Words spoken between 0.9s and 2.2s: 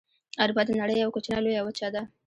یوه کوچنۍ لویه وچه ده.